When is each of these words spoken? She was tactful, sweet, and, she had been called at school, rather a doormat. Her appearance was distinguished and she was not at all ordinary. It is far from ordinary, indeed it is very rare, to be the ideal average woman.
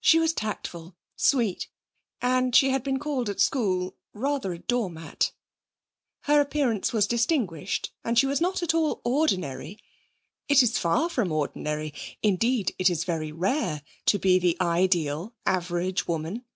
She 0.00 0.18
was 0.18 0.32
tactful, 0.32 0.96
sweet, 1.14 1.68
and, 2.22 2.56
she 2.56 2.70
had 2.70 2.82
been 2.82 2.98
called 2.98 3.28
at 3.28 3.38
school, 3.38 3.98
rather 4.14 4.54
a 4.54 4.58
doormat. 4.58 5.30
Her 6.20 6.40
appearance 6.40 6.94
was 6.94 7.06
distinguished 7.06 7.92
and 8.02 8.18
she 8.18 8.24
was 8.24 8.40
not 8.40 8.62
at 8.62 8.72
all 8.72 9.02
ordinary. 9.04 9.78
It 10.48 10.62
is 10.62 10.78
far 10.78 11.10
from 11.10 11.30
ordinary, 11.30 11.92
indeed 12.22 12.74
it 12.78 12.88
is 12.88 13.04
very 13.04 13.30
rare, 13.30 13.82
to 14.06 14.18
be 14.18 14.38
the 14.38 14.56
ideal 14.58 15.34
average 15.44 16.06
woman. 16.08 16.46